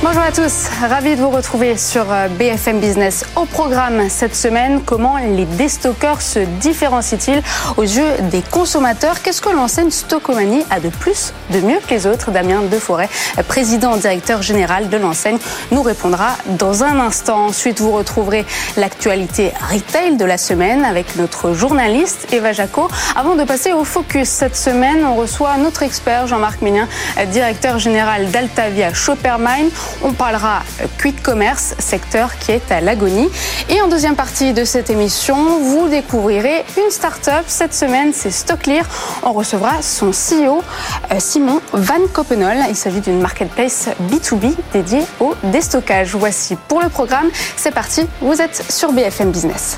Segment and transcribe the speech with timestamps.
[0.00, 3.24] Bonjour à tous, ravi de vous retrouver sur euh, BFM Business.
[3.34, 7.42] Au programme cette semaine, comment les déstockeurs se différencient-ils
[7.76, 9.20] aux yeux des consommateurs?
[9.22, 12.30] Qu'est-ce que l'enseigne Stockomanie a de plus, de mieux que les autres?
[12.30, 13.08] Damien Deforêt,
[13.48, 15.38] président directeur général de l'enseigne,
[15.72, 17.46] nous répondra dans un instant.
[17.46, 22.86] Ensuite, vous retrouverez l'actualité retail de la semaine avec notre journaliste Eva Jaco.
[23.16, 26.86] Avant de passer au focus cette semaine, on reçoit notre expert Jean-Marc Ménien,
[27.32, 29.70] directeur général d'Altavia Shoppermine.
[30.02, 30.62] On parlera
[31.00, 33.28] Quick Commerce, secteur qui est à l'agonie.
[33.68, 37.44] Et en deuxième partie de cette émission, vous découvrirez une start-up.
[37.46, 38.84] Cette semaine, c'est Stocklear.
[39.22, 40.62] On recevra son CEO,
[41.10, 42.56] euh, Simon Van Koppenol.
[42.68, 46.14] Il s'agit d'une marketplace B2B dédiée au déstockage.
[46.14, 47.28] Voici pour le programme.
[47.56, 49.76] C'est parti, vous êtes sur BFM Business.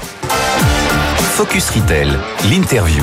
[1.37, 2.18] Focus Retail,
[2.51, 3.02] l'interview.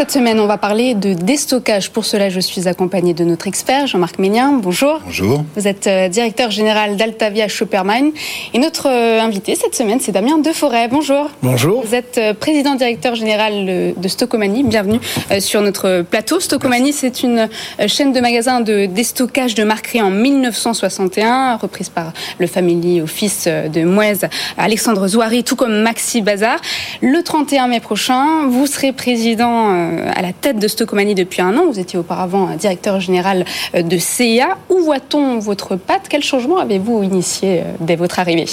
[0.00, 1.90] Cette semaine, on va parler de déstockage.
[1.90, 4.54] Pour cela, je suis accompagné de notre expert, Jean-Marc Ménien.
[4.54, 4.98] Bonjour.
[5.04, 5.44] Bonjour.
[5.54, 8.12] Vous êtes euh, directeur général d'Altavia Shoppermine.
[8.54, 10.88] Et notre euh, invité cette semaine, c'est Damien Deforêt.
[10.88, 11.28] Bonjour.
[11.42, 11.84] Bonjour.
[11.84, 14.62] Vous êtes euh, président directeur général de Stockomanie.
[14.62, 15.00] Bienvenue
[15.38, 16.40] sur notre plateau.
[16.40, 17.50] Stockomanie, c'est une
[17.86, 23.46] chaîne de magasins de déstockage de marque créée en 1961, reprise par le family office
[23.46, 24.20] de Mouez,
[24.56, 26.58] Alexandre Zouari, tout comme Maxi Bazar.
[27.02, 31.66] Le 31 mai prochain, vous serez président à la tête de Stockomanie depuis un an.
[31.70, 34.56] Vous étiez auparavant directeur général euh, de CIA.
[34.68, 36.02] Où voit-on votre patte?
[36.08, 38.46] Quel changement avez-vous initié euh, dès votre arrivée?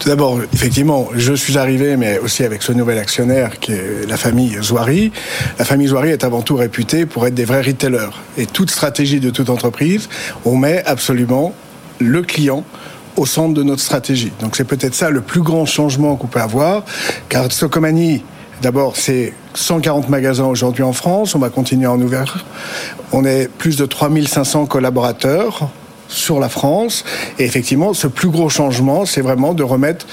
[0.00, 4.16] Tout d'abord, effectivement, je suis arrivé, mais aussi avec ce nouvel actionnaire qui est la
[4.16, 5.12] famille Zouari.
[5.58, 8.10] La famille Zouari est avant tout réputée pour être des vrais retailers.
[8.36, 10.08] Et toute stratégie de toute entreprise,
[10.44, 11.52] on met absolument
[11.98, 12.64] le client
[13.16, 14.32] au centre de notre stratégie.
[14.40, 16.84] Donc c'est peut-être ça le plus grand changement qu'on peut avoir,
[17.28, 18.22] car Stockomanie
[18.62, 21.34] D'abord, c'est 140 magasins aujourd'hui en France.
[21.34, 22.44] On va continuer à en ouvrir.
[23.12, 25.68] On est plus de 3500 collaborateurs
[26.08, 27.04] sur la France.
[27.38, 30.06] Et effectivement, ce plus gros changement, c'est vraiment de remettre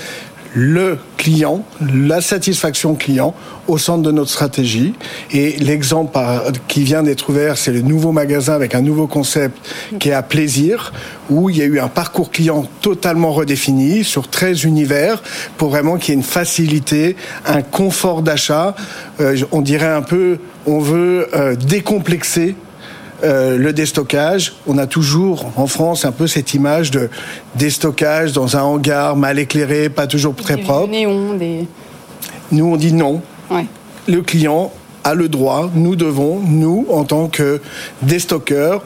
[0.54, 3.34] le client, la satisfaction client
[3.68, 4.94] au centre de notre stratégie.
[5.32, 6.20] Et l'exemple
[6.68, 9.58] qui vient d'être ouvert, c'est le nouveau magasin avec un nouveau concept
[10.00, 10.94] qui est à plaisir,
[11.30, 15.24] où il y a eu un parcours client totalement redéfini sur 13 univers
[15.58, 17.16] pour vraiment qu'il y ait une facilité,
[17.46, 18.76] un confort d'achat.
[19.20, 22.56] Euh, on dirait un peu, on veut euh, décomplexer
[23.24, 24.54] euh, le déstockage.
[24.68, 27.10] On a toujours en France un peu cette image de
[27.56, 30.92] déstockage dans un hangar mal éclairé, pas toujours très propre.
[32.52, 33.22] Nous, on dit non.
[34.08, 34.74] Le client
[35.06, 37.62] a le droit, nous devons, nous, en tant que
[38.02, 38.84] déstockeurs,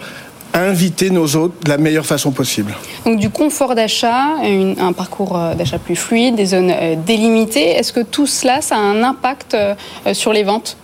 [0.54, 2.75] inviter nos hôtes de la meilleure façon possible.
[3.06, 7.72] Donc du confort d'achat, un parcours euh, d'achat plus fluide, des zones euh, délimitées.
[7.72, 9.58] Est-ce que tout cela, ça a un impact
[10.14, 10.78] sur les ventes?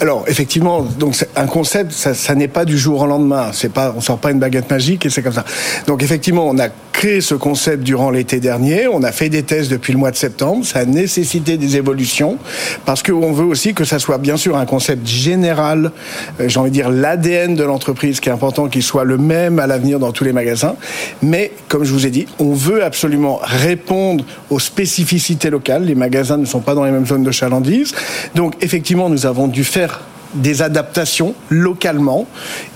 [0.00, 3.50] Alors effectivement, donc un concept, ça, n'est pas du jour au lendemain.
[3.52, 5.44] C'est pas, on sort pas une baguette magique et c'est comme ça.
[5.86, 8.88] Donc effectivement, on a créé ce concept durant l'été dernier.
[8.88, 10.64] On a fait des tests depuis le mois de septembre.
[10.64, 12.38] Ça a nécessité des évolutions
[12.84, 15.92] parce qu'on veut aussi que ça soit bien sûr un concept général.
[16.40, 19.58] Euh, J'ai envie de dire l'ADN de l'entreprise qui est important qu'il soit le même
[19.58, 20.76] à l'avenir dans tous les magasins.
[21.22, 25.84] Mais comme je vous ai dit, on veut absolument répondre aux spécificités locales.
[25.84, 27.94] Les magasins ne sont pas dans les mêmes zones de chalandise.
[28.34, 30.00] Donc effectivement, nous avons dû faire
[30.34, 32.26] des adaptations localement.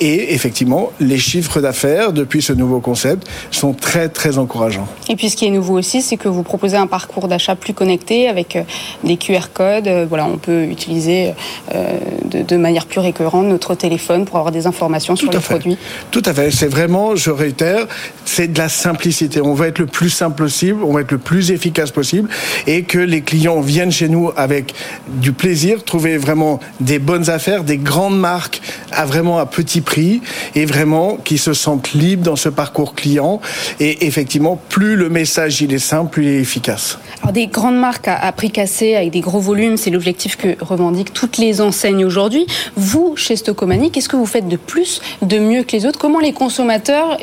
[0.00, 4.88] Et effectivement, les chiffres d'affaires depuis ce nouveau concept sont très très encourageants.
[5.08, 7.74] Et puis ce qui est nouveau aussi, c'est que vous proposez un parcours d'achat plus
[7.74, 8.62] connecté avec euh,
[9.04, 9.88] des QR codes.
[9.88, 11.32] Euh, voilà, on peut utiliser
[11.74, 15.76] euh, de, manière plus récurrente notre téléphone pour avoir des informations sur les produits.
[16.10, 16.50] Tout à fait.
[16.50, 17.86] C'est vraiment, je réitère,
[18.24, 19.40] c'est de la simplicité.
[19.40, 22.28] On va être le plus simple possible, on va être le plus efficace possible
[22.66, 24.74] et que les clients viennent chez nous avec
[25.08, 29.82] du plaisir, trouver vraiment des bonnes affaires faire des grandes marques à vraiment à petit
[29.82, 30.22] prix
[30.54, 33.38] et vraiment qui se sentent libres dans ce parcours client.
[33.80, 36.98] Et effectivement, plus le message il est simple, plus il est efficace.
[37.20, 41.12] Alors des grandes marques à, prix cassé avec des gros volumes, c'est l'objectif que revendiquent
[41.12, 42.46] toutes les enseignes aujourd'hui.
[42.76, 45.98] Vous, chez Stockomanie, qu'est-ce que vous faites de plus, de mieux que les autres?
[45.98, 47.18] Comment les consommateurs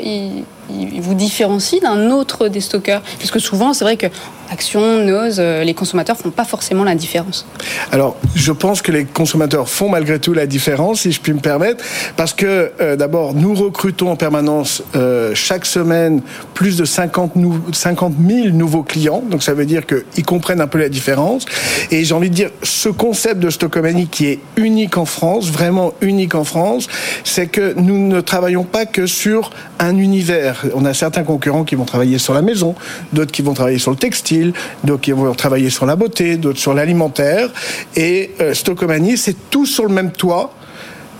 [0.98, 4.06] vous différencient d'un autre des stockeurs Parce que souvent, c'est vrai que
[4.52, 7.46] Action, Nose, euh, les consommateurs font pas forcément la différence.
[7.90, 11.40] Alors, je pense que les consommateurs font malgré tout la différence, si je puis me
[11.40, 11.82] permettre,
[12.18, 16.20] parce que euh, d'abord, nous recrutons en permanence euh, chaque semaine
[16.52, 17.32] plus de 50,
[17.72, 21.46] 50 000 nouveaux clients, donc ça veut dire qu'ils comprennent un peu la différence.
[21.90, 25.94] Et j'ai envie de dire, ce concept de Stockomanie qui est unique en France, vraiment
[26.02, 26.88] unique en France,
[27.24, 30.61] c'est que nous ne travaillons pas que sur un univers.
[30.74, 32.74] On a certains concurrents qui vont travailler sur la maison,
[33.12, 34.52] d'autres qui vont travailler sur le textile,
[34.84, 37.48] d'autres qui vont travailler sur la beauté, d'autres sur l'alimentaire.
[37.96, 40.54] Et euh, c'est tout sur le même toit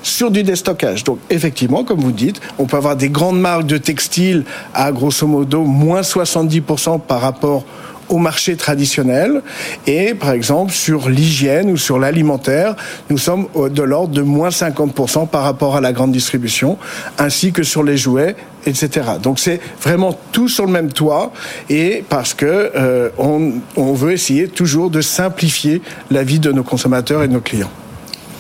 [0.03, 1.05] sur du déstockage.
[1.05, 4.45] Donc effectivement, comme vous dites, on peut avoir des grandes marques de textiles
[4.75, 7.65] à grosso modo moins 70% par rapport
[8.13, 9.43] au marché traditionnel.
[9.87, 12.77] Et par exemple, sur l'hygiène ou sur l'alimentaire,
[13.11, 16.79] nous sommes de l'ordre de moins 50% par rapport à la grande distribution,
[17.19, 19.07] ainsi que sur les jouets etc.
[19.21, 21.33] Donc c'est vraiment tout sur le même toit
[21.69, 25.83] et parce que euh, on, on veut essayer toujours de simplifier
[26.13, 27.73] la vie de nos consommateurs et de nos clients.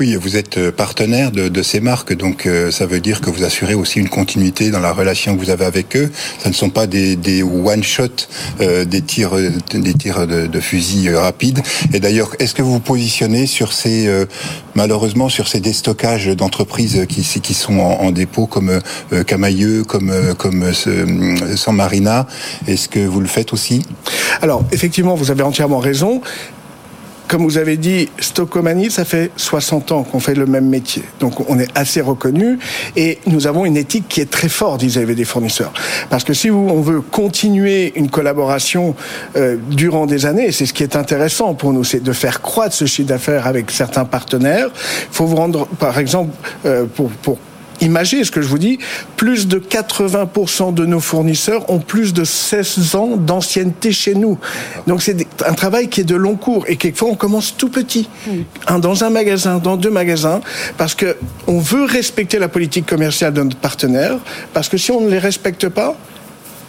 [0.02, 3.44] Oui, vous êtes euh, partenaire de, ces marques, donc euh, ça veut dire que vous
[3.44, 6.10] assurez aussi une continuité dans la relation que vous avez avec eux.
[6.40, 8.08] Ça ne sont pas des, one-shot,
[8.60, 9.37] euh, des tirs,
[9.72, 11.60] des tirs de, fusil rapides.
[11.93, 14.10] Et d'ailleurs, est-ce que vous vous positionnez sur ces,
[14.75, 18.81] malheureusement, sur ces déstockages d'entreprises qui, qui sont en, dépôt comme
[19.28, 22.26] Camailleux, comme comme San Marina?
[22.66, 23.87] Est-ce que vous le faites aussi?
[24.40, 26.22] Alors, effectivement, vous avez entièrement raison
[27.32, 31.02] comme vous avez dit, Stockomanie, ça fait 60 ans qu'on fait le même métier.
[31.19, 32.58] Donc on est assez reconnu
[32.94, 35.73] et nous avons une éthique qui est très forte vis-à-vis des fournisseurs.
[36.11, 38.94] Parce que si on veut continuer une collaboration
[39.37, 42.75] euh, durant des années, c'est ce qui est intéressant pour nous, c'est de faire croître
[42.75, 44.69] ce chiffre d'affaires avec certains partenaires.
[45.11, 46.37] Il faut vous rendre, par exemple,
[46.67, 47.38] euh, pour, pour
[47.82, 48.79] Imaginez ce que je vous dis,
[49.17, 54.38] plus de 80% de nos fournisseurs ont plus de 16 ans d'ancienneté chez nous.
[54.87, 58.08] Donc c'est un travail qui est de long cours et quelquefois on commence tout petit,
[58.69, 60.40] un, dans un magasin, dans deux magasins,
[60.79, 61.17] parce que
[61.49, 64.17] on veut respecter la politique commerciale de notre partenaire,
[64.55, 65.96] parce que si on ne les respecte pas,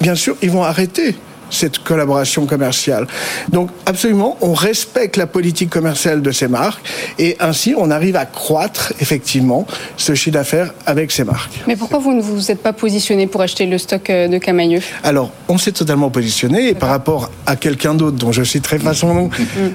[0.01, 1.15] bien sûr, ils vont arrêter
[1.53, 3.07] cette collaboration commerciale.
[3.51, 6.85] Donc absolument, on respecte la politique commerciale de ces marques
[7.19, 9.65] et ainsi on arrive à croître effectivement
[9.97, 11.61] ce chiffre d'affaires avec ces marques.
[11.67, 14.81] Mais pourquoi vous ne vous êtes pas positionné pour acheter le stock euh, de Camailleux?
[15.03, 18.93] Alors, on s'est totalement positionné et par rapport à quelqu'un d'autre dont je citerai pas
[18.93, 19.29] son nom,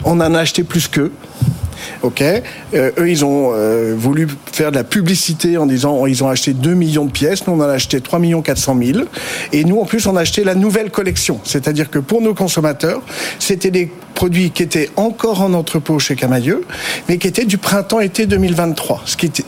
[0.05, 1.13] on en a acheté plus qu'eux.
[2.03, 6.29] Ok, euh, eux ils ont euh, voulu faire de la publicité en disant ils ont
[6.29, 8.99] acheté 2 millions de pièces, nous on en a acheté 3 millions 400 000
[9.53, 13.03] et nous en plus on a acheté la nouvelle collection, c'est-à-dire que pour nos consommateurs
[13.39, 16.65] c'était des produits qui étaient encore en entrepôt chez Camailleux,
[17.09, 19.03] mais qui étaient du printemps-été 2023.
[19.05, 19.45] Ce qui était,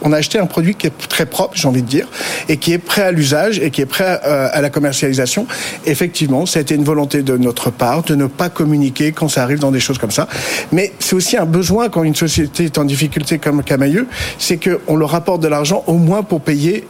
[0.00, 2.08] on a acheté un produit qui est très propre, j'ai envie de dire,
[2.48, 5.46] et qui est prêt à l'usage et qui est prêt à, euh, à la commercialisation.
[5.84, 9.42] Effectivement, ça a été une volonté de notre part de ne pas communiquer quand ça
[9.42, 10.26] arrive dans des choses comme ça.
[10.72, 11.57] Mais c'est aussi un besoin
[11.90, 14.06] quand une société est en difficulté comme Camailleux,
[14.38, 16.86] c'est qu'on leur apporte de l'argent au moins pour payer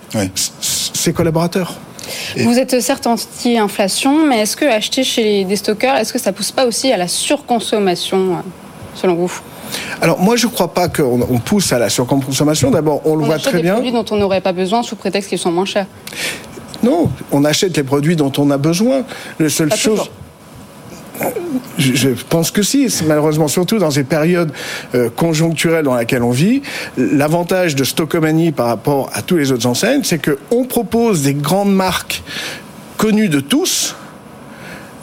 [0.60, 1.74] ses collaborateurs.
[2.38, 6.52] Vous êtes certes anti-inflation, mais est-ce que acheter chez des stockers, est-ce que ça pousse
[6.52, 8.42] pas aussi à la surconsommation,
[8.94, 9.40] selon vous?
[10.00, 12.70] Alors moi je ne crois pas qu'on pousse à la surconsommation.
[12.70, 13.74] D'abord on le voit très bien.
[13.74, 15.86] On achète des produits dont on n'aurait pas besoin sous prétexte qu'ils sont moins chers.
[16.82, 19.02] Non, on achète les produits dont on a besoin.
[19.38, 20.10] La seule chose.
[21.78, 24.52] Je pense que si, malheureusement, surtout dans ces périodes
[24.94, 26.62] euh, conjoncturelles dans lesquelles on vit.
[26.96, 31.74] L'avantage de Stockomanie par rapport à tous les autres enseignes, c'est qu'on propose des grandes
[31.74, 32.22] marques
[32.96, 33.94] connues de tous,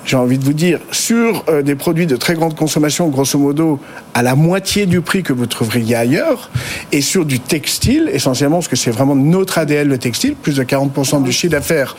[0.05, 3.79] j'ai envie de vous dire, sur euh, des produits de très grande consommation, grosso modo,
[4.13, 6.51] à la moitié du prix que vous trouveriez ailleurs,
[6.91, 10.63] et sur du textile, essentiellement, parce que c'est vraiment notre ADL, le textile, plus de
[10.63, 11.95] 40% du chiffre d'affaires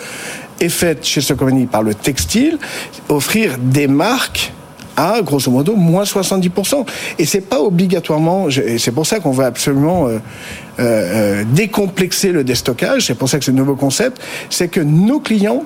[0.61, 2.59] est fait chez Stockomanie par le textile,
[3.09, 4.53] offrir des marques
[4.97, 6.87] à grosso modo moins 70%.
[7.19, 10.19] Et c'est pas obligatoirement, et c'est pour ça qu'on veut absolument euh,
[10.79, 15.65] euh, décomplexer le déstockage, c'est pour ça que ce nouveau concept, c'est que nos clients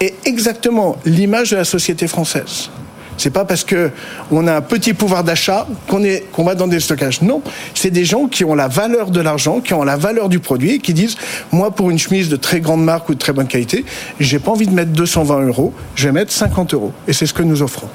[0.00, 2.70] est exactement l'image de la société française.
[3.16, 3.90] C'est pas parce que
[4.30, 7.22] on a un petit pouvoir d'achat qu'on va dans des stockages.
[7.22, 7.42] Non,
[7.74, 10.74] c'est des gens qui ont la valeur de l'argent, qui ont la valeur du produit,
[10.74, 11.16] et qui disent
[11.52, 13.84] moi pour une chemise de très grande marque ou de très bonne qualité,
[14.20, 16.92] j'ai pas envie de mettre 220 euros, je vais mettre 50 euros.
[17.08, 17.88] Et c'est ce que nous offrons.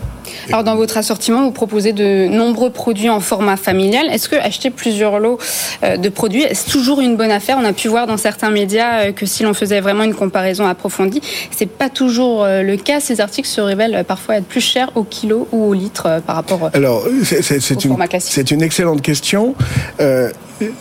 [0.48, 4.08] Alors dans votre assortiment, vous proposez de nombreux produits en format familial.
[4.12, 5.38] Est-ce que acheter plusieurs lots
[5.84, 7.58] euh, de produits est toujours une bonne affaire?
[7.60, 10.66] On a pu voir dans certains médias euh, que si l'on faisait vraiment une comparaison
[10.66, 11.22] approfondie,
[11.56, 13.00] c'est pas toujours euh, le cas.
[13.00, 16.70] Ces articles se révèlent parfois être plus chers au kilo ou au litre par rapport
[16.74, 19.56] Alors, c'est une, c'est une excellente question.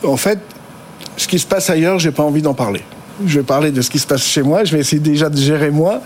[0.04, 0.38] en fait,
[1.16, 2.82] ce qui se passe ailleurs, j'ai pas envie d'en parler.
[3.26, 4.64] Je vais parler de ce qui se passe chez moi.
[4.64, 6.00] Je vais essayer déjà de gérer moi.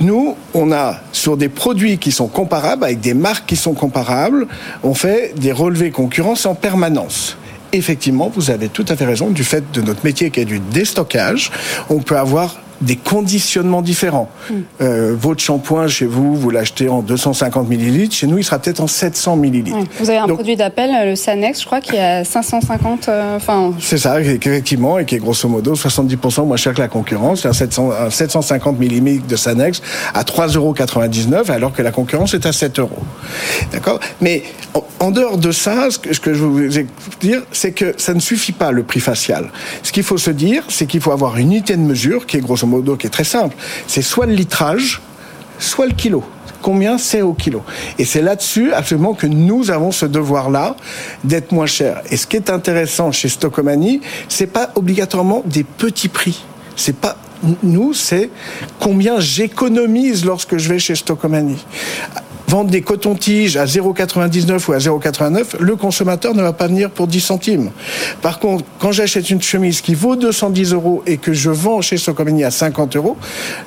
[0.00, 4.46] Nous, on a sur des produits qui sont comparables, avec des marques qui sont comparables,
[4.82, 7.38] on fait des relevés concurrence en permanence.
[7.72, 10.58] Effectivement, vous avez tout à fait raison, du fait de notre métier qui est du
[10.58, 11.50] déstockage,
[11.88, 14.28] on peut avoir des conditionnements différents.
[14.50, 14.54] Hmm.
[14.80, 18.14] Euh, votre shampoing chez vous, vous l'achetez en 250 millilitres.
[18.14, 19.78] Chez nous, il sera peut-être en 700 millilitres.
[19.98, 23.08] Vous avez un produit d'appel, le Sanex, je crois, qui est à 550.
[23.08, 23.72] Euh, enfin.
[23.80, 27.42] c'est ça, effectivement, et qui est grosso modo 70% moins cher que la concurrence.
[27.42, 29.82] C'est un, 700, 750 millilitres de Sanex
[30.14, 30.74] à 3,99 euros,
[31.48, 33.02] alors que la concurrence est à 7 euros.
[33.72, 34.00] D'accord?
[34.20, 34.42] Mais
[35.00, 36.68] en, dehors de ça, ce que, ce que je vous
[37.20, 39.50] dire, c'est que ça ne suffit pas le prix facial.
[39.82, 42.40] Ce qu'il faut se dire, c'est qu'il faut avoir une unité de mesure qui est
[42.40, 42.65] grosso
[42.98, 43.56] qui est très simple.
[43.86, 45.00] C'est soit le litrage,
[45.58, 46.24] soit le kilo
[46.62, 47.62] combien c'est au kilo.
[47.96, 50.74] Et c'est là-dessus absolument que nous avons ce devoir-là
[51.22, 52.02] d'être moins cher.
[52.10, 56.44] Et ce qui est intéressant chez Stockomanie, c'est pas obligatoirement des petits prix.
[56.74, 57.18] C'est pas
[57.62, 58.30] nous, c'est
[58.80, 61.64] combien j'économise lorsque je vais chez Stockomanie
[62.48, 67.06] vendre des cotons-tiges à 0,99 ou à 0,89, le consommateur ne va pas venir pour
[67.06, 67.70] 10 centimes.
[68.22, 71.96] Par contre, quand j'achète une chemise qui vaut 210 euros et que je vends chez
[71.96, 73.16] Socomini à 50 euros,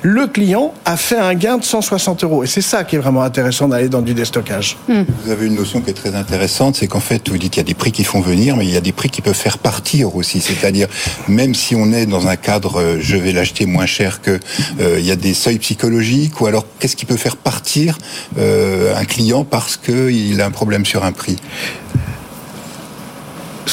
[0.02, 2.44] le client a fait un gain de 160 euros.
[2.44, 4.76] Et c'est ça qui est vraiment intéressant d'aller dans du déstockage.
[4.88, 5.02] Hmm.
[5.24, 7.66] Vous avez une notion qui est très intéressante, c'est qu'en fait, vous dites qu'il y
[7.66, 9.58] a des prix qui font venir, mais il y a des prix qui peuvent faire
[9.58, 10.40] partir aussi.
[10.40, 10.88] C'est-à-dire,
[11.28, 14.40] même si on est dans un cadre, euh, je vais l'acheter moins cher que,
[14.80, 17.98] euh, il y a des seuils psychologiques, ou alors qu'est-ce qui peut faire partir
[18.38, 21.36] euh, euh, un client parce qu'il a un problème sur un prix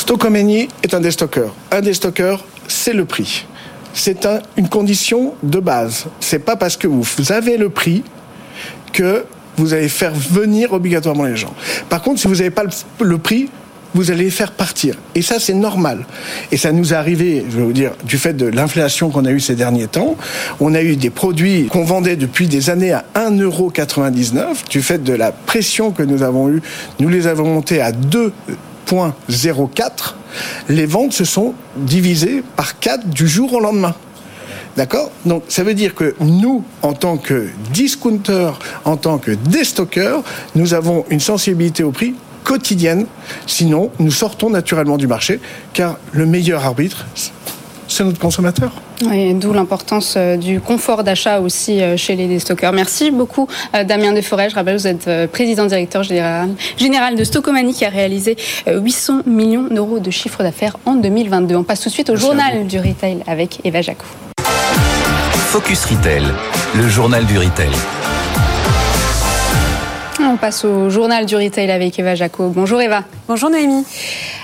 [0.07, 1.53] Stockomanie est un déstockeur.
[1.71, 3.45] Un déstockeur, c'est le prix.
[3.93, 6.05] C'est une condition de base.
[6.19, 8.03] C'est pas parce que vous avez le prix
[8.93, 9.25] que
[9.57, 11.53] vous allez faire venir obligatoirement les gens.
[11.89, 12.63] Par contre, si vous n'avez pas
[13.01, 13.49] le prix,
[13.93, 14.95] vous allez les faire partir.
[15.15, 16.05] Et ça, c'est normal.
[16.51, 19.31] Et ça nous est arrivé, je vais vous dire, du fait de l'inflation qu'on a
[19.31, 20.15] eue ces derniers temps.
[20.59, 24.69] On a eu des produits qu'on vendait depuis des années à 1,99€.
[24.69, 26.61] Du fait de la pression que nous avons eue,
[26.99, 30.15] nous les avons montés à 2,04.
[30.69, 33.95] Les ventes se sont divisées par 4 du jour au lendemain.
[34.75, 35.09] D'accord?
[35.25, 40.75] Donc ça veut dire que nous, en tant que discounters, en tant que déstockeurs, nous
[40.75, 42.13] avons une sensibilité au prix
[42.47, 43.05] quotidienne.
[43.45, 45.39] Sinon, nous sortons naturellement du marché,
[45.73, 47.05] car le meilleur arbitre,
[47.89, 48.71] c'est notre consommateur.
[49.01, 52.73] D'où l'importance euh, du confort d'achat aussi euh, chez les stockers.
[52.73, 54.49] Merci beaucoup euh, Damien Deforêt.
[54.49, 58.37] Je rappelle, vous êtes président directeur général, général de Stockomanie qui a réalisé
[58.67, 61.55] 800 millions d'euros de chiffre d'affaires en 2022.
[61.55, 64.07] On passe tout de suite au journal du retail avec Eva Jacou.
[65.49, 66.23] Focus Retail,
[66.75, 67.71] le journal du retail.
[70.37, 72.49] On passe au journal du retail avec Eva Jaco.
[72.49, 73.03] Bonjour Eva.
[73.27, 73.83] Bonjour Noémie.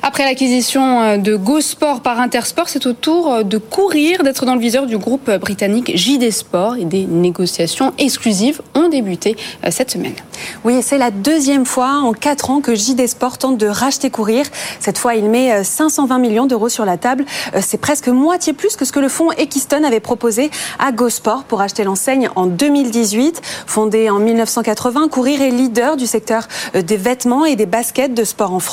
[0.02, 4.56] Après l'acquisition euh, de GoSport par Intersport, c'est au tour euh, de courir, d'être dans
[4.56, 9.92] le viseur du groupe britannique JD Sport et des négociations exclusives ont débuté euh, cette
[9.92, 10.16] semaine.
[10.66, 14.46] Oui, c'est la deuxième fois en quatre ans que JD Sport tente de racheter courir.
[14.82, 17.24] Cette fois, il met 520 millions d'euros sur la table.
[17.62, 21.62] C'est presque moitié plus que ce que le fonds Equiston avait proposé à GoSport pour
[21.62, 23.42] acheter l'enseigne en 2018.
[23.66, 28.54] Fondé en 1980, Courir est leader du secteur des vêtements et des baskets de sport
[28.54, 28.73] en France.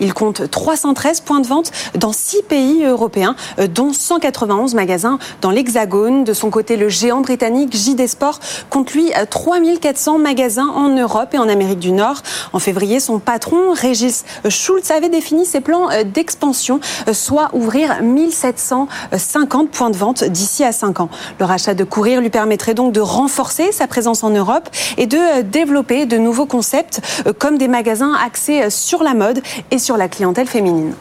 [0.00, 5.50] Il compte 313 points de vente dans 6 pays européens, euh, dont 191 magasins dans
[5.50, 6.24] l'Hexagone.
[6.24, 11.38] De son côté, le géant britannique JD Sport compte lui 3400 magasins en Europe et
[11.38, 12.22] en Amérique du Nord.
[12.52, 18.02] En février, son patron, Régis Schultz, avait défini ses plans euh, d'expansion, euh, soit ouvrir
[18.02, 21.08] 1750 points de vente d'ici à 5 ans.
[21.38, 25.42] Le rachat de Courir lui permettrait donc de renforcer sa présence en Europe et de
[25.42, 27.00] développer de nouveaux concepts
[27.38, 29.33] comme des magasins axés sur la mode
[29.70, 30.94] et sur la clientèle féminine.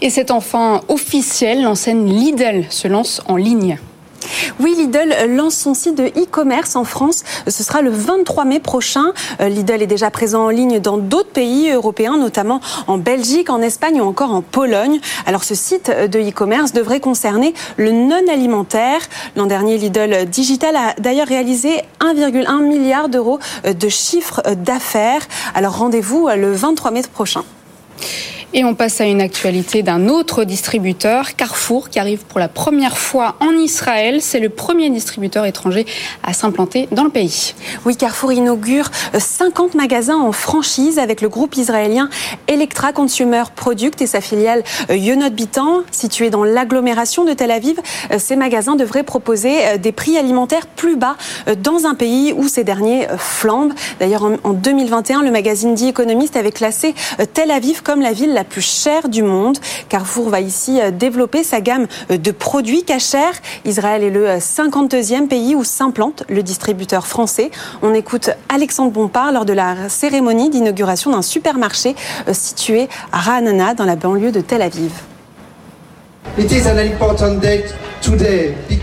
[0.00, 3.78] Et c'est enfin officiel, l'enseigne Lidl se lance en ligne.
[4.60, 7.22] Oui, Lidl lance son site de e-commerce en France.
[7.46, 9.12] Ce sera le 23 mai prochain.
[9.40, 13.60] Euh, Lidl est déjà présent en ligne dans d'autres pays européens, notamment en Belgique, en
[13.60, 15.00] Espagne ou encore en Pologne.
[15.26, 19.00] Alors ce site de e-commerce devrait concerner le non-alimentaire.
[19.36, 25.22] L'an dernier, Lidl Digital a d'ailleurs réalisé 1,1 milliard d'euros de chiffre d'affaires.
[25.54, 27.44] Alors rendez-vous le 23 mai prochain.
[27.98, 28.35] Mm-hmm.
[28.58, 32.96] Et on passe à une actualité d'un autre distributeur, Carrefour, qui arrive pour la première
[32.96, 34.22] fois en Israël.
[34.22, 35.84] C'est le premier distributeur étranger
[36.22, 37.54] à s'implanter dans le pays.
[37.84, 42.08] Oui, Carrefour inaugure 50 magasins en franchise avec le groupe israélien
[42.48, 47.78] Electra Consumer Product et sa filiale euh, Yonot Bitan, située dans l'agglomération de Tel Aviv.
[48.10, 51.16] Euh, ces magasins devraient proposer euh, des prix alimentaires plus bas
[51.58, 53.74] dans un pays où ces derniers flambent.
[54.00, 56.94] D'ailleurs, en 2021, le magazine The Economist avait classé
[57.34, 59.58] Tel Aviv comme la ville la plus chère du monde.
[59.88, 63.40] Carrefour va ici euh, développer sa gamme euh, de produits cachers.
[63.64, 67.50] Israël est le 52e euh, pays où s'implante le distributeur français.
[67.82, 71.94] On écoute Alexandre Bompard lors de la cérémonie d'inauguration d'un supermarché
[72.32, 74.92] situé à Ra'anana dans la banlieue de Tel Aviv.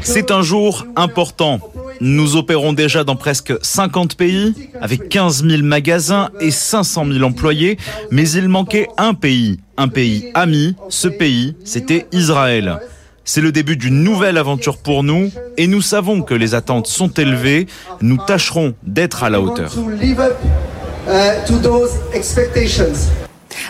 [0.03, 1.60] C'est un jour important.
[2.02, 7.78] Nous opérons déjà dans presque 50 pays, avec 15 000 magasins et 500 000 employés,
[8.12, 10.76] mais il manquait un pays, un pays ami.
[10.90, 12.80] Ce pays, c'était Israël.
[13.26, 17.10] C'est le début d'une nouvelle aventure pour nous et nous savons que les attentes sont
[17.14, 17.68] élevées.
[18.02, 19.74] Nous tâcherons d'être à la hauteur.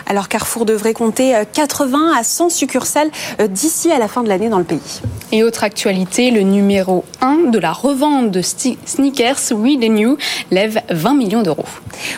[0.06, 3.10] Alors Carrefour devrait compter 80 euh, à 100 succursales
[3.40, 5.00] euh, d'ici à la fin de l'année dans le pays.
[5.32, 10.16] Et autre actualité, le numéro 1 de la revente de sneakers, We The New,
[10.50, 11.64] lève 20 millions d'euros.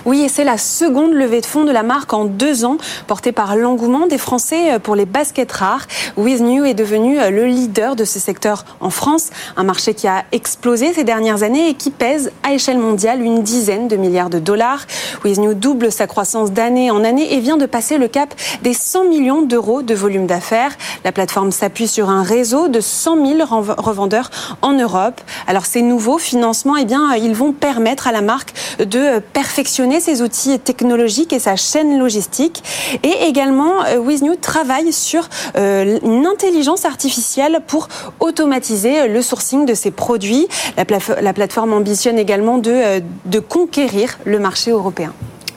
[0.04, 3.32] Oui, et c'est la seconde levée de fonds de la marque en deux ans, portée
[3.32, 5.86] par l'engouement des Français euh, pour les baskets rares.
[6.16, 10.24] With New est devenu le leader de ce secteur en France, un marché qui a
[10.32, 14.38] explosé ces dernières années et qui pèse à échelle mondiale une dizaine de milliards de
[14.38, 14.86] dollars.
[15.24, 18.74] With New double sa croissance d'année en année et vient de passer le cap des
[18.74, 20.76] 100 millions d'euros de volume d'affaires.
[21.04, 24.30] La plateforme s'appuie sur un réseau de 100 000 revendeurs
[24.62, 25.20] en Europe.
[25.46, 30.22] Alors ces nouveaux financements, eh bien, ils vont permettre à la marque de perfectionner ses
[30.22, 32.62] outils technologiques et sa chaîne logistique.
[33.02, 37.88] Et également, euh, WizNew travaille sur euh, une intelligence artificielle pour
[38.20, 40.48] automatiser le sourcing de ses produits.
[40.76, 45.12] La, plateforme ambitionne également euh, de conquérir le marché européen.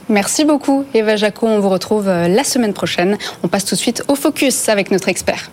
[0.10, 3.16] Merci beaucoup Eva Jaco, on vous retrouve euh, la semaine prochaine.
[3.44, 5.52] On passe tout de suite au focus avec notre expert.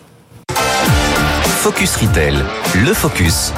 [1.44, 2.36] Focus Retail,
[2.74, 3.52] le focus.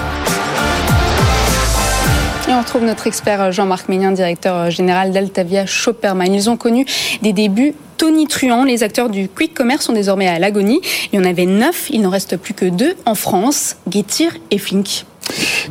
[2.49, 6.35] Et on retrouve notre expert euh, Jean-Marc Ménien, directeur euh, général d'Altavia Shopperman.
[6.35, 6.85] Ils ont connu
[7.23, 8.65] des débuts tonitruants.
[8.65, 10.81] Les acteurs du quick commerce sont désormais à l'agonie.
[11.13, 14.59] Il y en avait neuf, il n'en reste plus que deux en France, Getir et
[14.59, 15.05] Fink.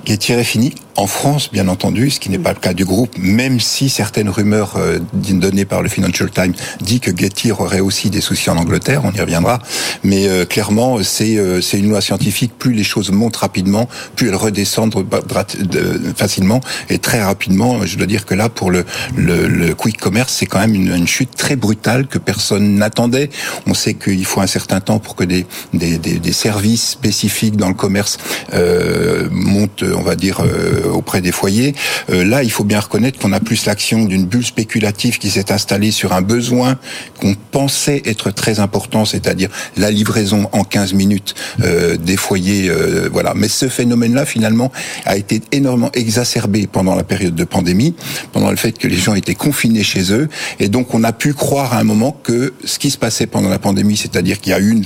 [0.05, 3.15] Getir est fini en France, bien entendu, ce qui n'est pas le cas du groupe,
[3.19, 8.09] même si certaines rumeurs euh, données par le Financial Times dit que Getir aurait aussi
[8.09, 9.59] des soucis en Angleterre, on y reviendra.
[10.03, 12.57] Mais euh, clairement, c'est euh, une loi scientifique.
[12.57, 15.05] Plus les choses montent rapidement, plus elles redescendent
[16.15, 17.85] facilement et très rapidement.
[17.85, 18.83] Je dois dire que là, pour le
[19.15, 23.29] le, le quick commerce, c'est quand même une, chute très brutale que personne n'attendait.
[23.67, 27.55] On sait qu'il faut un certain temps pour que des des, des, des services spécifiques
[27.55, 28.17] dans le commerce
[29.47, 31.73] montent, on va dire euh, auprès des foyers.
[32.09, 35.51] Euh, là, il faut bien reconnaître qu'on a plus l'action d'une bulle spéculative qui s'est
[35.51, 36.77] installée sur un besoin
[37.19, 42.71] qu'on pensait être très important, c'est-à-dire la livraison en 15 minutes euh, des foyers.
[43.11, 43.33] voilà.
[43.35, 44.71] Mais ce phénomène-là, finalement,
[45.05, 47.95] a été énormément exacerbé pendant la période de pandémie,
[48.33, 50.27] pendant le fait que les gens étaient confinés chez eux.
[50.59, 53.49] Et donc, on a pu croire à un moment que ce qui se passait pendant
[53.49, 54.83] la pandémie, c'est-à-dire qu'il y a eu une,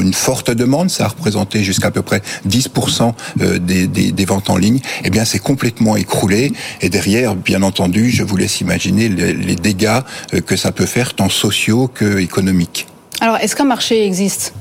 [0.00, 3.12] une forte demande, ça a représenté jusqu'à peu près 10%
[3.58, 6.52] des, des, ventes en ligne, eh bien, s'est complètement écroulé.
[6.80, 10.00] Et derrière, bien entendu, je vous laisse imaginer les, dégâts
[10.34, 12.86] euh, que ça peut faire tant sociaux que économiques.
[13.20, 14.52] Alors, est-ce qu'un marché existe?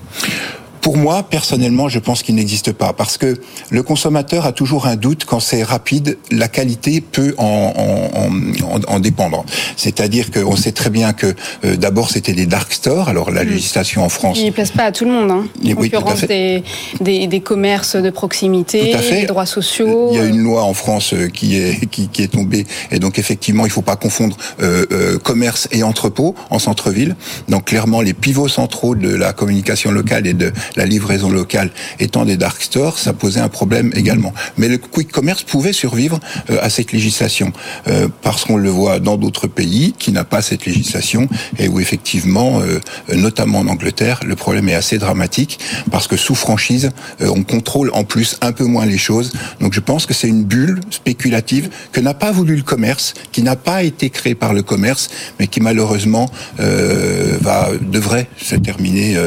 [0.82, 3.38] Pour moi, personnellement, je pense qu'il n'existe pas parce que
[3.70, 6.18] le consommateur a toujours un doute quand c'est rapide.
[6.32, 9.46] La qualité peut en, en, en, dépendre.
[9.76, 11.34] C'est-à-dire qu'on sait très bien que
[11.66, 13.10] euh, d'abord c'était des dark stores.
[13.10, 13.50] Alors la mm.
[13.50, 15.32] législation en France, il ne plaise pas à tout le monde.
[15.32, 15.46] Hein.
[15.66, 16.64] En concurrence des,
[17.02, 20.10] des, des, commerces de proximité, des droits sociaux.
[20.12, 23.00] Il y a une loi en France euh, qui est qui, qui est tombée et
[23.00, 27.16] donc effectivement il ne faut pas confondre euh, euh, commerce et entrepôt en centre-ville.
[27.50, 32.24] Donc clairement les pivots centraux de la communication locale et de la livraison locale étant
[32.24, 34.34] des dark stores, ça posait un problème également.
[34.58, 37.52] Mais le quick commerce pouvait survivre euh, à cette législation
[37.88, 41.80] euh, parce qu'on le voit dans d'autres pays qui n'a pas cette législation et où
[41.80, 42.80] effectivement, euh,
[43.14, 45.60] notamment en Angleterre, le problème est assez dramatique
[45.92, 49.32] parce que sous franchise, on contrôle en plus un peu moins les choses.
[49.60, 53.42] Donc je pense que c'est une bulle spéculative que n'a pas voulu le commerce, qui
[53.42, 55.10] n'a pas été créée par le commerce,
[55.40, 59.18] mais qui malheureusement va devrait se terminer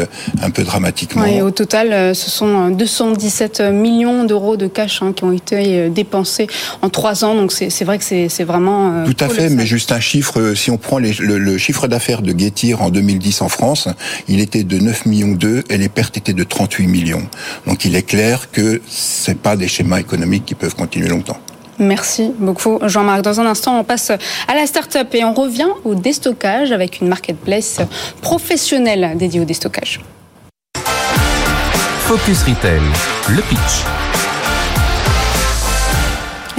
[0.43, 5.13] un peu dramatiquement au total, euh, ce sont 217 euh, millions d'euros de cash hein,
[5.15, 6.47] qui ont été euh, dépensés
[6.83, 7.35] en trois ans.
[7.35, 9.05] Donc c'est vrai que c'est vraiment.
[9.05, 10.55] Tout à fait, mais juste un chiffre.
[10.55, 13.89] Si on prend le, chiffre d'affaires de Getir en 2010 en France,
[14.29, 17.27] il était de 9 millions d'euros et les pertes étaient de 38 millions.
[17.67, 21.39] Donc il est clair que c'est pas des schémas économiques qui peuvent continuer longtemps.
[21.81, 23.23] Merci beaucoup, Jean-Marc.
[23.23, 27.09] Dans un instant, on passe à la start-up et on revient au déstockage avec une
[27.09, 27.81] marketplace
[28.21, 30.01] professionnelle dédiée au déstockage.
[32.11, 32.81] Focus Retail,
[33.29, 33.85] le pitch.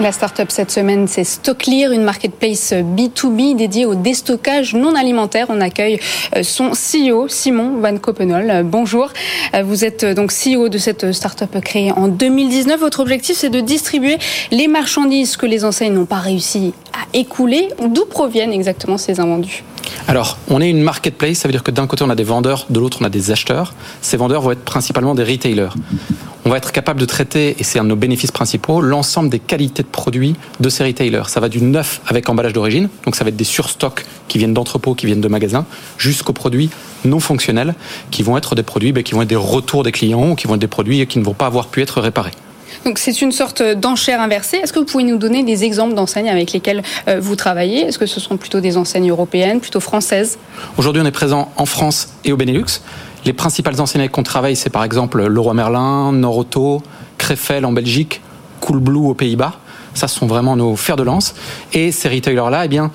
[0.02, 5.48] La start-up cette semaine, c'est Stocklear, une marketplace B2B dédiée au déstockage non alimentaire.
[5.50, 6.00] On accueille
[6.38, 8.64] euh, son CEO, Simon Van Kopenol.
[8.64, 9.12] Bonjour.
[9.54, 12.80] Euh, vous êtes euh, donc CEO de cette start-up créée en 2019.
[12.80, 14.20] Votre objectif, c'est de distribuer
[14.52, 17.68] les marchandises que les enseignes n'ont pas réussi à écouler.
[17.90, 19.66] D'où proviennent exactement ces invendus?
[20.12, 22.66] Alors, on est une marketplace, ça veut dire que d'un côté on a des vendeurs,
[22.70, 23.74] de l'autre on a des acheteurs.
[24.02, 25.70] Ces vendeurs vont être principalement des retailers.
[26.44, 29.40] On va être capable de traiter, et c'est un de nos bénéfices principaux, l'ensemble des
[29.40, 31.30] qualités de produits de ces retailers.
[31.30, 34.54] Ça va du neuf avec emballage d'origine, donc ça va être des surstocks qui viennent
[34.54, 35.66] d'entrepôts, qui viennent de magasins,
[35.98, 36.70] jusqu'aux produits
[37.06, 37.74] non fonctionnels,
[38.10, 40.46] qui vont être des produits ben, qui vont être des retours des clients, ou qui
[40.46, 42.32] vont être des produits qui ne vont pas avoir pu être réparés.
[42.86, 44.58] Donc c'est une sorte d'enchère inversée.
[44.58, 47.82] Est-ce que vous pouvez nous donner des exemples d'enseignes avec lesquelles euh, vous travaillez?
[47.82, 50.40] Est-ce que ce sont plutôt des enseignes européennes, plutôt françaises?
[50.78, 52.82] Aujourd'hui, on est présent en France et au Benelux.
[53.24, 56.82] Les principales enseignes avec qu'on travaille, c'est par exemple Leroy Merlin, Noroto,
[57.20, 58.22] Krefel en Belgique,
[58.62, 59.54] Coolblue aux Pays-Bas.
[59.94, 61.36] Ça, ce sont vraiment nos fers de lance.
[61.74, 62.92] Et ces retailers-là, eh bien,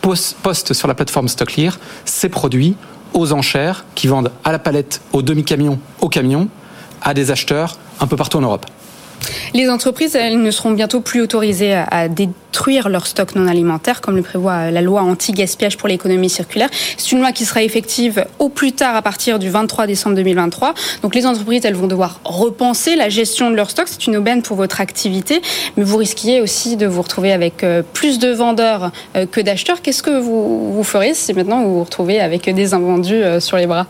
[0.00, 2.74] postent sur la plateforme StockLear ces produits
[3.12, 6.48] aux enchères qui vendent à la palette, au demi-camion, au camion,
[7.02, 8.64] à des acheteurs un peu partout en Europe.
[9.54, 12.08] Les entreprises, elles ne seront bientôt plus autorisées à
[12.50, 16.68] détruire leur stock non alimentaire, comme le prévoit la loi anti-gaspillage pour l'économie circulaire.
[16.96, 20.74] C'est une loi qui sera effective au plus tard à partir du 23 décembre 2023.
[21.02, 23.86] Donc les entreprises, elles vont devoir repenser la gestion de leur stock.
[23.88, 25.40] C'est une aubaine pour votre activité,
[25.76, 29.80] mais vous risquiez aussi de vous retrouver avec euh, plus de vendeurs euh, que d'acheteurs.
[29.80, 33.58] Qu'est-ce que vous, vous ferez si maintenant vous vous retrouvez avec des invendus euh, sur
[33.58, 33.86] les bras?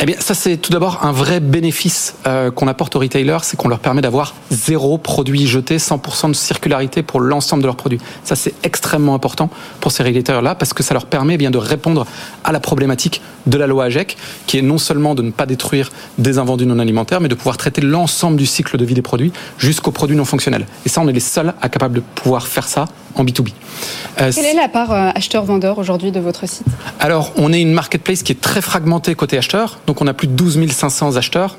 [0.00, 2.16] Eh bien, ça c'est tout d'abord un vrai bénéfice
[2.56, 7.02] qu'on apporte aux retailers, c'est qu'on leur permet d'avoir zéro produit jeté, 100% de circularité
[7.02, 8.00] pour l'ensemble de leurs produits.
[8.24, 12.06] Ça, c'est extrêmement important pour ces retailers-là parce que ça leur permet bien de répondre
[12.44, 15.90] à la problématique de la loi AGEC, qui est non seulement de ne pas détruire
[16.18, 19.32] des invendus non alimentaires, mais de pouvoir traiter l'ensemble du cycle de vie des produits
[19.58, 20.66] jusqu'aux produits non fonctionnels.
[20.86, 23.50] Et ça, on est les seuls à capables de pouvoir faire ça en B2B.
[24.20, 26.66] Euh, Quelle est la part euh, acheteur-vendeur aujourd'hui de votre site?
[27.00, 29.78] Alors, on est une marketplace qui est très fragmentée côté acheteur.
[29.86, 31.56] Donc, on a plus de 12 500 acheteurs.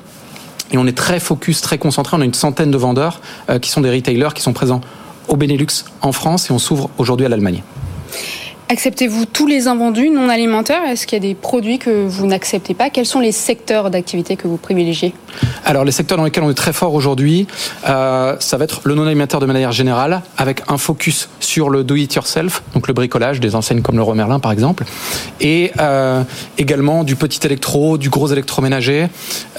[0.72, 2.16] Et on est très focus, très concentré.
[2.16, 4.80] On a une centaine de vendeurs euh, qui sont des retailers qui sont présents
[5.28, 7.62] au Benelux, en France, et on s'ouvre aujourd'hui à l'Allemagne.
[8.68, 10.82] Acceptez-vous tous les invendus non alimentaires?
[10.88, 12.90] Est-ce qu'il y a des produits que vous n'acceptez pas?
[12.90, 15.14] Quels sont les secteurs d'activité que vous privilégiez?
[15.64, 17.46] Alors les secteurs dans lesquels on est très fort aujourd'hui,
[17.88, 21.84] euh, ça va être le non alimentaire de manière générale, avec un focus sur le
[21.84, 24.84] do-it-yourself, donc le bricolage des enseignes comme le Merlin par exemple,
[25.40, 26.24] et euh,
[26.58, 29.06] également du petit électro, du gros électroménager.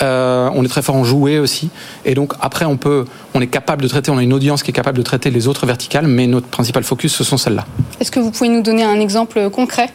[0.02, 1.70] Euh, on est très fort en jouets aussi,
[2.04, 3.06] et donc après on peut,
[3.38, 5.48] on est capable de traiter, on a une audience qui est capable de traiter les
[5.48, 7.66] autres verticales, mais notre principal focus ce sont celles-là.
[8.00, 9.90] Est-ce que vous pouvez nous donner un exemple concret?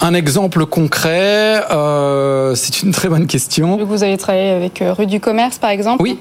[0.00, 3.84] Un exemple concret, euh, c'est une très bonne question.
[3.84, 6.02] Vous avez travaillé avec euh, Rue du Commerce, par exemple?
[6.02, 6.18] Oui,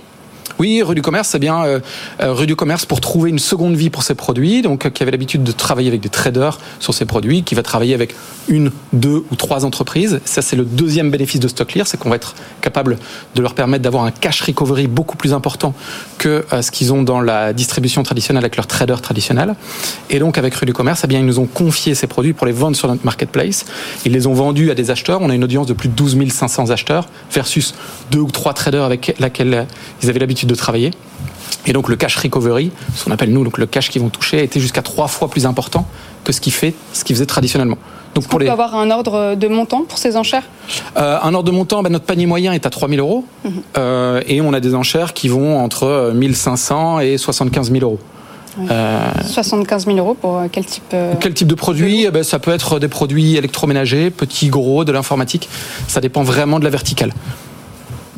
[0.61, 1.79] oui, rue du commerce, c'est bien euh,
[2.21, 4.61] euh, rue du commerce pour trouver une seconde vie pour ses produits.
[4.61, 7.63] Donc, euh, qui avait l'habitude de travailler avec des traders sur ses produits, qui va
[7.63, 8.13] travailler avec
[8.47, 10.21] une, deux ou trois entreprises.
[10.23, 12.99] Ça, c'est le deuxième bénéfice de StockClear, c'est qu'on va être capable
[13.33, 15.73] de leur permettre d'avoir un cash recovery beaucoup plus important
[16.19, 19.55] que ce qu'ils ont dans la distribution traditionnelle avec leurs traders traditionnels.
[20.11, 22.45] Et donc, avec rue du commerce, eh bien, ils nous ont confié ces produits pour
[22.45, 23.65] les vendre sur notre marketplace.
[24.05, 25.21] Ils les ont vendus à des acheteurs.
[25.23, 27.73] On a une audience de plus de 12 500 acheteurs versus
[28.11, 29.65] deux ou trois traders avec lesquels
[30.03, 30.91] ils avaient l'habitude de travailler.
[31.67, 34.39] Et donc le cash recovery, ce qu'on appelle nous donc le cash qu'ils vont toucher,
[34.39, 35.85] a été jusqu'à trois fois plus important
[36.23, 37.77] que ce qu'ils fait, ce qu'ils faisaient traditionnellement.
[38.15, 38.47] Donc pour les...
[38.47, 40.43] peut avoir un ordre de montant pour ces enchères?
[40.97, 43.51] Euh, Un ordre de montant, ben, notre panier moyen est à 3000 euros mhm.
[43.77, 47.99] euh, et on a des enchères qui vont entre 1500 et 75 000 euros.
[49.25, 52.03] 75 000 euros pour quel type Quel type de produit?
[52.05, 55.47] eh ben, Ça peut être des produits électroménagers, petits, gros, de l'informatique.
[55.87, 57.13] Ça dépend vraiment de la verticale.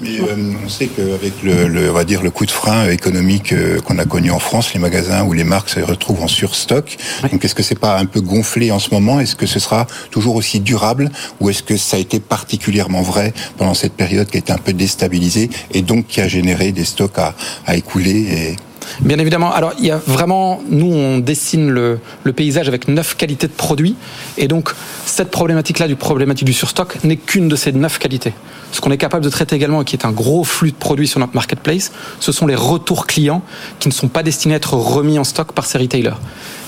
[0.03, 3.79] Mais euh, on sait qu'avec le, on va dire le coup de frein économique euh,
[3.79, 6.97] qu'on a connu en France, les magasins ou les marques se retrouvent en surstock.
[7.31, 9.19] Donc est-ce que c'est pas un peu gonflé en ce moment?
[9.19, 11.09] Est-ce que ce sera toujours aussi durable?
[11.39, 14.57] Ou est-ce que ça a été particulièrement vrai pendant cette période qui a été un
[14.57, 17.33] peu déstabilisée et donc qui a généré des stocks à,
[17.65, 18.55] à écouler et
[19.02, 19.52] Bien évidemment.
[19.54, 22.00] Alors, il y a vraiment, nous, on dessine le,
[22.36, 23.96] paysage avec neuf qualités de produits.
[24.38, 24.72] Et donc,
[25.06, 28.34] cette problématique-là, du problématique du surstock, n'est qu'une de ces neuf qualités.
[28.72, 31.08] Ce qu'on est capable de traiter également, et qui est un gros flux de produits
[31.08, 33.43] sur notre marketplace, ce sont les retours clients
[33.80, 36.17] qui ne sont pas destinés à être remis en stock par ces retailers.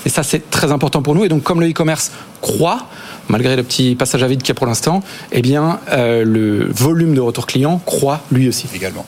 [0.04, 1.24] Et ça, c'est très important pour nous.
[1.24, 2.86] Et donc, comme le e-commerce croît,
[3.28, 5.02] malgré le petit passage à vide qu'il y a pour l'instant,
[5.32, 8.68] eh bien, euh, le volume de retours clients croît lui aussi.
[8.74, 9.04] Également.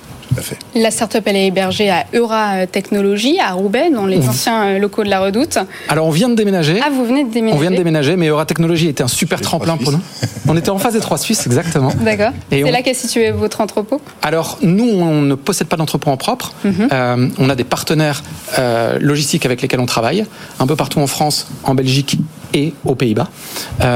[0.74, 5.04] La start-up, elle est hébergée à Eura Technologies, à Roubaix, dans les anciens euh, locaux
[5.04, 5.58] de la Redoute.
[5.88, 6.80] Alors, on vient de déménager.
[6.84, 9.40] Ah, vous venez de déménager On vient de déménager, mais Eura Technologies était un super
[9.40, 10.00] tremplin pour nous.
[10.46, 11.92] On était en face des Trois Suisses, exactement.
[12.00, 12.32] D'accord.
[12.50, 16.52] C'est là qu'est situé votre entrepôt Alors, nous, on ne possède pas d'entrepôt en propre.
[16.64, 16.88] Mhm.
[16.92, 18.22] Euh, on a des partenaires
[18.58, 20.24] euh, logistiques avec lesquels on travaille,
[20.58, 22.18] un peu partout en France, en Belgique
[22.54, 23.28] et aux Pays-Bas.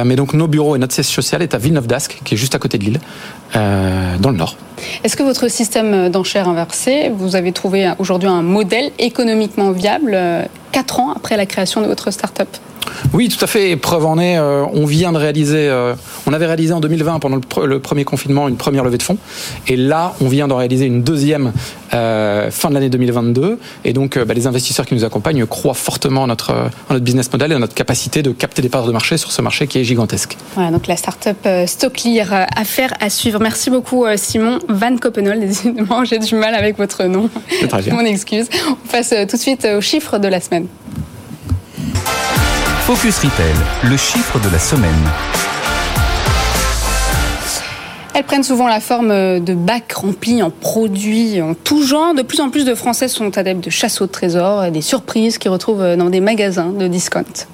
[0.05, 2.55] mais donc, nos bureaux et notre siège social est à Villeneuve d'Ascq, qui est juste
[2.55, 3.01] à côté de Lille,
[3.55, 4.57] dans le nord.
[5.05, 10.45] Est-ce que votre système d'enchères inversé, vous avez trouvé aujourd'hui un modèle économiquement viable euh,
[10.73, 12.49] quatre ans après la création de votre start-up?
[13.13, 13.77] Oui, tout à fait.
[13.77, 15.95] Preuve en est, euh, on vient de réaliser, euh,
[16.27, 19.19] on avait réalisé en 2020 pendant le, premier confinement une première levée de fonds,
[19.69, 21.53] et là, on vient d'en réaliser une deuxième
[21.95, 23.59] euh, fin de l'année 2022.
[23.85, 26.55] Et donc, bah, les investisseurs qui nous accompagnent croient fortement en notre,
[26.91, 29.43] notre business model et en notre capacité de capter des parts de marché sur ce
[29.43, 30.37] marché qui est gigantesque.
[30.55, 33.41] Voilà, donc la startup Stocklear, affaire à suivre.
[33.41, 35.41] Merci beaucoup Simon Van Coppenol.
[35.53, 37.29] Décidément, j'ai du mal avec votre nom.
[37.91, 38.47] Mon excuse.
[38.69, 40.67] On passe tout de suite aux chiffres de la semaine.
[42.85, 43.55] Focus Retail,
[43.89, 44.91] le chiffre de la semaine.
[48.13, 52.13] Elles prennent souvent la forme de bacs remplis en produits en tout genre.
[52.13, 55.53] De plus en plus de Français sont adeptes de chasse au trésor, des surprises qu'ils
[55.53, 57.47] retrouvent dans des magasins de discount.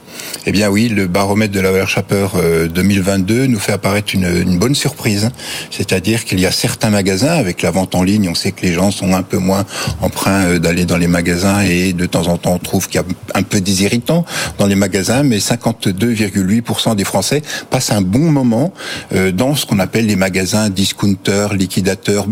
[0.46, 2.26] Eh bien oui, le baromètre de la valeur Shopper
[2.72, 5.30] 2022 nous fait apparaître une, une bonne surprise.
[5.70, 8.72] C'est-à-dire qu'il y a certains magasins, avec la vente en ligne, on sait que les
[8.72, 9.64] gens sont un peu moins
[10.00, 13.04] emprunts euh, d'aller dans les magasins et de temps en temps on trouve qu'il y
[13.04, 14.24] a un peu des irritants
[14.58, 18.72] dans les magasins, mais 52,8% des Français passent un bon moment
[19.14, 22.26] euh, dans ce qu'on appelle les magasins discounters, liquidateurs,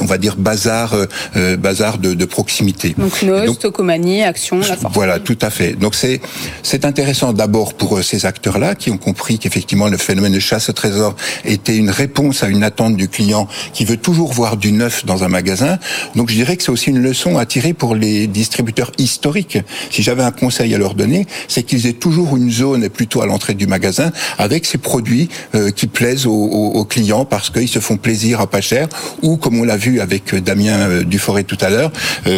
[0.00, 0.94] on va dire bazar,
[1.36, 2.94] euh, bazar de, de proximité.
[2.96, 4.94] Donc Nos, Tocomanie, Action, La Force.
[4.94, 5.72] Voilà, tout à fait.
[5.74, 6.20] Donc c'est
[6.62, 10.68] c'est intéressant d'abord pour euh, ces acteurs-là qui ont compris qu'effectivement le phénomène de chasse
[10.68, 14.72] au trésor était une réponse à une attente du client qui veut toujours voir du
[14.72, 15.78] neuf dans un magasin.
[16.14, 19.58] Donc je dirais que c'est aussi une leçon à tirer pour les distributeurs historiques.
[19.90, 23.26] Si j'avais un conseil à leur donner, c'est qu'ils aient toujours une zone plutôt à
[23.26, 27.96] l'entrée du magasin avec ces produits euh, qui plaisent aux, clients parce qu'ils se font
[27.96, 28.88] plaisir à pas cher
[29.22, 31.92] ou comme on l'a vu avec Damien euh, Duforêt tout à l'heure,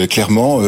[0.08, 0.60] clairement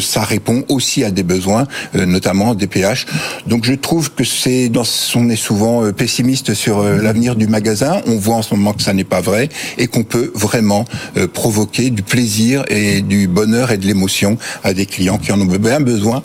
[0.00, 3.06] ça répond aussi à des besoins, notamment des PH.
[3.50, 4.84] Donc je trouve que c'est, dans,
[5.16, 8.00] on est souvent euh, pessimiste sur euh, l'avenir du magasin.
[8.06, 10.84] On voit en ce moment que ça n'est pas vrai et qu'on peut vraiment
[11.16, 15.40] euh, provoquer du plaisir et du bonheur et de l'émotion à des clients qui en
[15.40, 16.22] ont bien besoin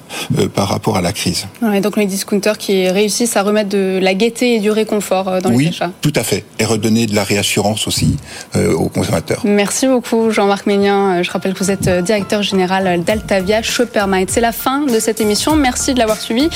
[0.54, 1.48] par rapport à la crise.
[1.64, 5.50] Ouais, donc les discounters qui réussissent à remettre de la gaieté et du réconfort dans
[5.50, 5.88] les achats.
[5.88, 6.46] Oui, tout à fait.
[6.60, 8.18] Et redonner de la réassurance aussi
[8.56, 9.42] aux consommateurs.
[9.46, 11.24] Merci beaucoup Jean-Marc Ménien.
[11.24, 14.30] Je rappelle que vous êtes directeur général d'Altavia Shoppermite.
[14.30, 15.56] C'est la fin de cette émission.
[15.56, 16.50] Merci de l'avoir suivi.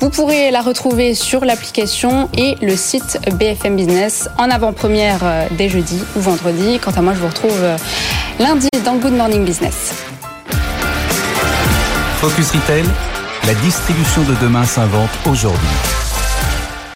[0.00, 5.68] Vous pourrez la retrouver sur l'application et le site BFM Business en avant-première euh, dès
[5.68, 6.78] jeudi ou vendredi.
[6.82, 7.76] Quant à moi, je vous retrouve euh,
[8.38, 9.92] lundi dans Good Morning Business.
[12.18, 12.84] Focus Retail,
[13.46, 16.05] la distribution de demain s'invente aujourd'hui.